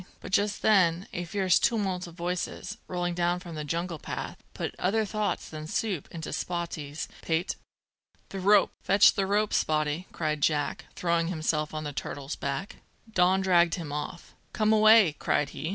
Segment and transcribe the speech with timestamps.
[0.19, 4.73] But just then a fierce tumult of voices, rolling down from the jungle path, put
[4.79, 7.55] other thoughts than soup into Spottie's pate.
[8.29, 8.71] "The rope!
[8.81, 12.77] Fetch the rope, Spottie!" cried Jack, throwing himself on the turtle's back.
[13.13, 14.33] Don dragged him off.
[14.53, 15.69] "Come away!" cried he.